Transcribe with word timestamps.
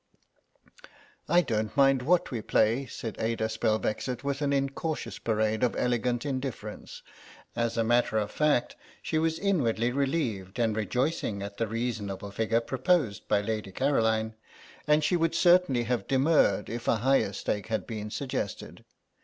"I 1.29 1.41
don't 1.41 1.77
mind 1.77 2.01
what 2.01 2.31
we 2.31 2.41
play," 2.41 2.87
said 2.87 3.17
Ada 3.19 3.45
Spelvexit, 3.47 4.23
with 4.23 4.41
an 4.41 4.51
incautious 4.51 5.19
parade 5.19 5.61
of 5.61 5.75
elegant 5.75 6.25
indifference; 6.25 7.03
as 7.55 7.77
a 7.77 7.83
matter 7.83 8.17
of 8.17 8.31
fact 8.31 8.75
she 9.03 9.19
was 9.19 9.37
inwardly 9.37 9.91
relieved 9.91 10.57
and 10.57 10.75
rejoicing 10.75 11.43
at 11.43 11.57
the 11.57 11.67
reasonable 11.67 12.31
figure 12.31 12.61
proposed 12.61 13.27
by 13.27 13.41
Lady 13.41 13.71
Caroline, 13.71 14.33
and 14.87 15.03
she 15.03 15.15
would 15.15 15.35
certainly 15.35 15.83
have 15.83 16.07
demurred 16.07 16.67
if 16.67 16.87
a 16.87 16.95
higher 17.05 17.31
stake 17.31 17.67
had 17.67 17.85
been 17.85 18.09
suggested. 18.09 18.83